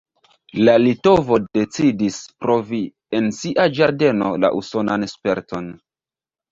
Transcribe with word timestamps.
La 0.61 0.73
litovo 0.83 1.37
decidis 1.57 2.17
provi 2.45 2.81
en 3.21 3.31
sia 3.43 3.69
ĝardeno 3.77 4.35
la 4.47 4.53
usonan 4.65 5.11
sperton. 5.17 5.75